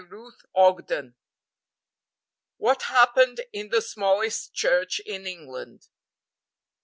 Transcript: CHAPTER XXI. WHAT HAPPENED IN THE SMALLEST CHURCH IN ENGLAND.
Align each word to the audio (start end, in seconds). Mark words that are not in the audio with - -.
CHAPTER 0.01 0.17
XXI. 0.57 1.13
WHAT 2.57 2.81
HAPPENED 2.81 3.41
IN 3.53 3.69
THE 3.69 3.83
SMALLEST 3.83 4.51
CHURCH 4.51 4.99
IN 5.05 5.27
ENGLAND. 5.27 5.89